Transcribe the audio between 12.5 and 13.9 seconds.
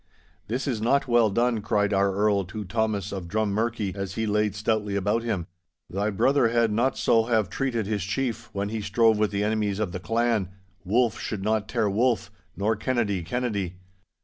nor Kennedy Kennedy!